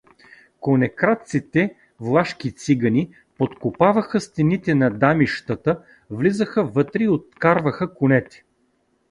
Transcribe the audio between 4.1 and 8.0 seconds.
стените на дамищата, влизаха вътре и откарваха